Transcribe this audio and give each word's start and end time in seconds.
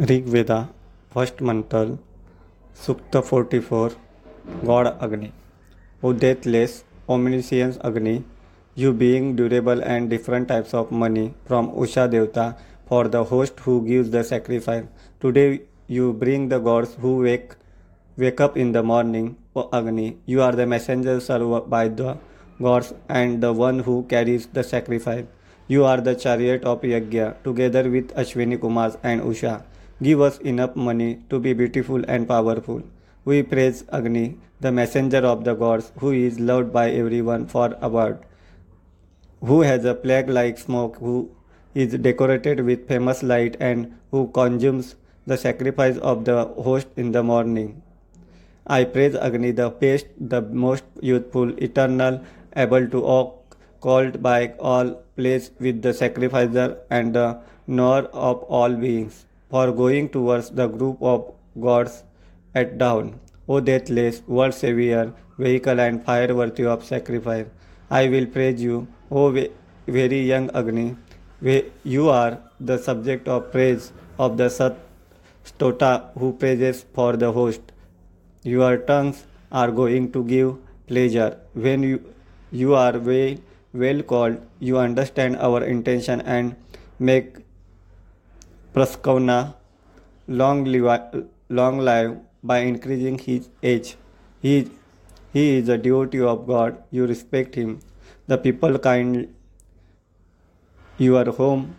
Rigveda 0.00 0.56
first 1.14 1.42
मंथल 1.42 1.96
सुक्त 2.76 3.16
forty 3.16 3.58
four, 3.58 3.90
god 4.64 4.86
Agni 4.86 5.28
O 6.04 6.10
deathless 6.12 6.72
omniscience 7.10 7.76
Agni 7.84 8.18
you 8.76 8.92
being 8.92 9.34
durable 9.36 9.82
and 9.86 10.08
different 10.10 10.48
types 10.48 10.74
of 10.74 10.92
money 10.94 11.26
from 11.46 11.68
Usha 11.82 12.06
devata 12.06 12.48
for 12.88 13.08
the 13.08 13.16
host 13.30 13.60
who 13.66 13.78
gives 13.80 14.08
the 14.12 14.22
sacrifice 14.30 14.84
today 15.22 15.46
you 15.90 16.10
bring 16.22 16.48
the 16.50 16.60
gods 16.62 16.96
who 17.02 17.14
wake 17.22 17.52
wake 18.18 18.42
up 18.42 18.56
in 18.58 18.72
the 18.72 18.82
morning 18.84 19.28
O 19.56 19.62
Agni 19.80 20.12
you 20.28 20.40
are 20.40 20.56
the 20.56 20.66
messenger 20.68 21.18
serve 21.28 21.58
by 21.68 21.88
the 22.00 22.16
gods 22.62 22.92
and 23.10 23.40
the 23.44 23.52
one 23.60 23.78
who 23.86 24.00
carries 24.10 24.48
the 24.54 24.62
sacrifice 24.72 25.24
you 25.68 25.84
are 25.84 26.00
the 26.00 26.14
chariot 26.16 26.64
of 26.64 26.84
yajna 26.86 27.24
together 27.44 27.88
with 27.88 28.12
Ashwini 28.16 28.56
Kumar 28.56 28.98
and 29.04 29.22
Usha. 29.22 29.54
Give 30.02 30.20
us 30.20 30.38
enough 30.38 30.74
money 30.74 31.20
to 31.30 31.38
be 31.38 31.52
beautiful 31.52 32.02
and 32.08 32.26
powerful. 32.26 32.82
We 33.24 33.44
praise 33.44 33.84
Agni, 33.92 34.38
the 34.60 34.72
messenger 34.72 35.18
of 35.18 35.44
the 35.44 35.54
gods, 35.54 35.92
who 35.98 36.10
is 36.10 36.40
loved 36.40 36.72
by 36.72 36.90
everyone 36.90 37.46
for 37.46 37.76
award, 37.80 38.18
who 39.40 39.60
has 39.60 39.84
a 39.84 39.94
plague 39.94 40.28
like 40.28 40.58
smoke, 40.58 40.96
who 40.96 41.30
is 41.74 41.92
decorated 41.94 42.64
with 42.64 42.88
famous 42.88 43.22
light, 43.22 43.56
and 43.60 43.96
who 44.10 44.26
consumes 44.32 44.96
the 45.28 45.36
sacrifice 45.36 45.96
of 45.98 46.24
the 46.24 46.44
host 46.44 46.88
in 46.96 47.12
the 47.12 47.22
morning. 47.22 47.80
I 48.66 48.82
praise 48.82 49.14
Agni, 49.14 49.52
the 49.52 49.70
best, 49.70 50.06
the 50.18 50.42
most 50.42 50.82
youthful, 51.00 51.56
eternal, 51.62 52.20
able 52.56 52.88
to 52.88 53.00
walk, 53.00 53.56
called 53.80 54.20
by 54.20 54.54
all, 54.58 55.04
placed 55.16 55.52
with 55.60 55.82
the 55.82 55.94
sacrificer 55.94 56.78
and 56.90 57.14
the 57.14 57.38
knower 57.68 58.02
of 58.12 58.42
all 58.42 58.74
beings 58.74 59.24
for 59.54 59.70
going 59.70 60.08
towards 60.14 60.50
the 60.58 60.66
group 60.66 61.02
of 61.08 61.26
gods 61.64 62.02
at 62.60 62.76
dawn. 62.78 63.20
O 63.48 63.60
deathless, 63.60 64.22
world 64.26 64.54
savior, 64.54 65.12
vehicle 65.38 65.80
and 65.80 66.04
fire 66.04 66.34
worthy 66.34 66.64
of 66.64 66.82
sacrifice, 66.84 67.46
I 67.88 68.08
will 68.08 68.26
praise 68.26 68.60
you, 68.60 68.88
O 69.12 69.30
very 69.86 70.20
young 70.22 70.50
Agni. 70.62 70.96
You 71.84 72.08
are 72.08 72.40
the 72.58 72.78
subject 72.78 73.28
of 73.28 73.52
praise 73.52 73.92
of 74.18 74.36
the 74.36 74.48
Sat 74.48 74.76
Stota 75.44 75.92
who 76.18 76.32
praises 76.32 76.84
for 76.92 77.16
the 77.16 77.30
host. 77.30 77.60
Your 78.42 78.76
tongues 78.78 79.24
are 79.52 79.70
going 79.70 80.10
to 80.12 80.24
give 80.24 80.56
pleasure. 80.88 81.38
When 81.52 81.84
you, 81.84 82.02
you 82.50 82.74
are 82.74 82.98
well, 82.98 83.36
well 83.72 84.02
called, 84.02 84.44
you 84.58 84.78
understand 84.78 85.36
our 85.36 85.62
intention 85.62 86.22
and 86.22 86.56
make 86.98 87.43
Praskanva 88.74 89.54
long 90.26 90.64
live, 90.64 91.26
long 91.48 91.78
live 91.78 92.16
by 92.42 92.58
increasing 92.58 93.18
his 93.18 93.48
age. 93.62 93.96
He, 94.42 94.68
he 95.32 95.58
is 95.58 95.68
a 95.68 95.78
devotee 95.78 96.20
of 96.20 96.46
God. 96.46 96.82
You 96.90 97.06
respect 97.06 97.54
him. 97.54 97.78
The 98.26 98.36
people 98.36 98.78
kind 98.78 99.28
your 100.98 101.30
home, 101.30 101.76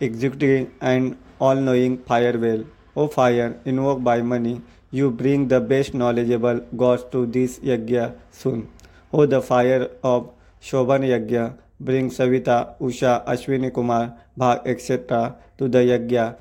executing 0.00 0.72
and 0.80 1.16
all-knowing 1.38 1.98
fire 1.98 2.36
well. 2.38 2.64
O 2.96 3.06
fire, 3.06 3.60
invoked 3.64 4.02
by 4.02 4.20
money, 4.20 4.62
you 4.90 5.10
bring 5.10 5.48
the 5.48 5.60
best 5.60 5.94
knowledgeable 5.94 6.60
gods 6.76 7.04
to 7.12 7.24
this 7.26 7.60
yajna 7.60 8.14
soon. 8.30 8.68
O 9.12 9.26
the 9.26 9.40
fire 9.40 9.90
of 10.02 10.30
Shobhan 10.60 11.02
Yajna, 11.02 11.56
bring 11.84 12.10
Savita, 12.10 12.74
Usha, 12.80 13.24
Ashwini 13.26 13.72
Kumar, 13.72 14.14
Bhag, 14.38 14.66
etc. 14.66 15.36
to 15.58 15.68
the 15.68 15.78
yajna. 15.78 16.36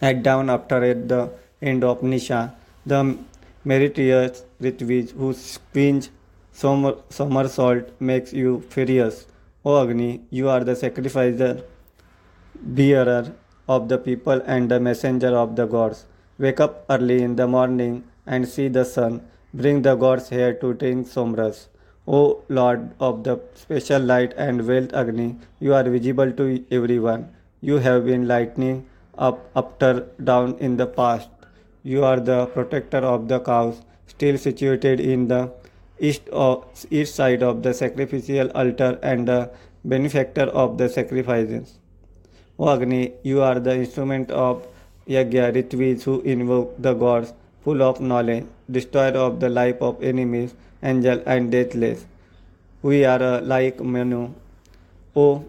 At 0.00 0.22
dawn 0.22 0.50
after 0.50 0.82
at 0.84 1.08
the 1.08 1.30
end 1.62 1.84
of 1.84 2.00
Nisha, 2.02 2.54
the 2.84 3.16
meritorious 3.64 4.44
Ritviz 4.60 5.12
whose 5.12 5.58
queen's 5.72 6.10
somersault 6.52 8.00
makes 8.00 8.32
you 8.32 8.62
furious. 8.70 9.26
O 9.64 9.82
Agni, 9.82 10.20
you 10.30 10.48
are 10.48 10.62
the 10.64 10.76
sacrificer, 10.76 11.62
bearer 12.54 13.32
of 13.68 13.88
the 13.88 13.98
people 13.98 14.40
and 14.46 14.70
the 14.70 14.78
messenger 14.78 15.36
of 15.36 15.56
the 15.56 15.66
gods. 15.66 16.04
Wake 16.38 16.60
up 16.60 16.84
early 16.88 17.22
in 17.22 17.36
the 17.36 17.46
morning 17.46 18.04
and 18.26 18.46
see 18.46 18.68
the 18.68 18.84
sun. 18.84 19.22
Bring 19.52 19.82
the 19.82 19.94
gods 19.96 20.28
here 20.28 20.54
to 20.54 20.74
drink 20.74 21.08
Somras. 21.08 21.66
O 22.08 22.42
Lord 22.48 22.90
of 23.00 23.24
the 23.24 23.40
special 23.54 24.00
light 24.00 24.32
and 24.36 24.64
wealth 24.64 24.92
Agni, 24.94 25.36
you 25.58 25.74
are 25.74 25.82
visible 25.82 26.30
to 26.30 26.64
everyone. 26.70 27.30
You 27.60 27.78
have 27.78 28.06
been 28.06 28.28
lightning 28.28 28.86
up, 29.18 29.50
after, 29.56 30.06
down 30.22 30.56
in 30.60 30.76
the 30.76 30.86
past. 30.86 31.28
You 31.82 32.04
are 32.04 32.20
the 32.20 32.46
protector 32.46 32.98
of 32.98 33.26
the 33.26 33.40
cows, 33.40 33.82
still 34.06 34.38
situated 34.38 35.00
in 35.00 35.26
the 35.26 35.50
east, 35.98 36.28
of, 36.28 36.64
east 36.90 37.16
side 37.16 37.42
of 37.42 37.64
the 37.64 37.74
sacrificial 37.74 38.52
altar 38.52 39.00
and 39.02 39.26
the 39.26 39.50
benefactor 39.84 40.42
of 40.42 40.78
the 40.78 40.88
sacrifices. 40.88 41.80
O 42.56 42.68
Agni, 42.68 43.14
you 43.24 43.42
are 43.42 43.58
the 43.58 43.74
instrument 43.74 44.30
of 44.30 44.64
Yajna 45.08 45.52
Ritvis 45.52 46.04
who 46.04 46.20
invoke 46.20 46.80
the 46.80 46.94
gods, 46.94 47.34
full 47.64 47.82
of 47.82 48.00
knowledge, 48.00 48.46
destroyer 48.70 49.16
of 49.16 49.40
the 49.40 49.48
life 49.48 49.82
of 49.82 50.00
enemies, 50.04 50.54
angel 50.82 51.22
and 51.26 51.50
deathless. 51.50 52.06
We 52.82 53.04
are 53.04 53.40
like 53.40 53.80
Manu. 53.80 54.34
O 55.14 55.44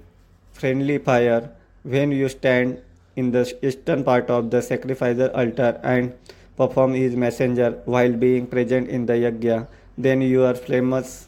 friendly 0.53 0.97
fire, 0.97 1.51
when 1.83 2.11
you 2.11 2.29
stand 2.29 2.81
in 3.15 3.31
the 3.31 3.57
eastern 3.61 4.03
part 4.03 4.29
of 4.29 4.49
the 4.49 4.61
sacrificer 4.61 5.29
altar 5.33 5.79
and 5.83 6.13
perform 6.55 6.93
his 6.93 7.15
messenger 7.15 7.81
while 7.85 8.13
being 8.13 8.47
present 8.47 8.89
in 8.89 9.05
the 9.05 9.13
yajna, 9.13 9.67
then 9.97 10.21
your 10.21 10.53
flames, 10.55 11.27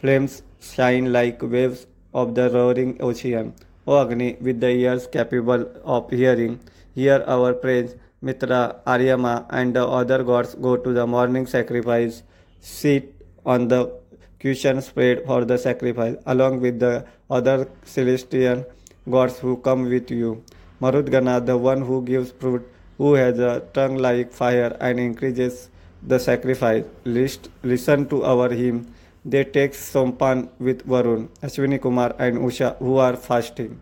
flames 0.00 0.42
shine 0.60 1.12
like 1.12 1.42
waves 1.42 1.86
of 2.14 2.34
the 2.34 2.50
roaring 2.50 2.96
ocean. 3.00 3.54
O 3.86 4.00
Agni, 4.00 4.36
with 4.40 4.60
the 4.60 4.68
ears 4.68 5.06
capable 5.06 5.66
of 5.84 6.10
hearing, 6.10 6.60
hear 6.94 7.24
our 7.26 7.52
praise. 7.52 7.96
Mitra, 8.24 8.76
Aryama, 8.86 9.46
and 9.50 9.74
the 9.74 9.84
other 9.84 10.22
gods 10.22 10.54
go 10.54 10.76
to 10.76 10.92
the 10.92 11.04
morning 11.04 11.44
sacrifice, 11.44 12.22
sit 12.60 13.12
on 13.44 13.68
the 13.68 13.92
cushion 14.38 14.80
spread 14.82 15.24
for 15.26 15.44
the 15.44 15.56
sacrifice, 15.56 16.16
along 16.26 16.60
with 16.60 16.80
the 16.80 17.04
other 17.30 17.68
celestial 17.84 18.64
gods 19.08 19.38
who 19.38 19.56
come 19.58 19.88
with 19.88 20.10
you. 20.10 20.42
Marudgana, 20.80 21.44
the 21.44 21.56
one 21.56 21.82
who 21.82 22.02
gives 22.02 22.32
fruit, 22.32 22.66
who 22.98 23.14
has 23.14 23.38
a 23.38 23.60
tongue 23.72 23.96
like 23.96 24.32
fire 24.32 24.76
and 24.80 24.98
increases 24.98 25.70
the 26.02 26.18
sacrifice. 26.18 26.84
List, 27.04 27.48
listen 27.62 28.08
to 28.08 28.24
our 28.24 28.50
hymn. 28.50 28.92
They 29.24 29.44
take 29.44 29.72
Sompan 29.72 30.48
with 30.58 30.86
Varun, 30.86 31.28
Ashwini 31.40 31.80
Kumar 31.80 32.14
and 32.18 32.38
Usha 32.38 32.76
who 32.78 32.96
are 32.96 33.16
fasting. 33.16 33.80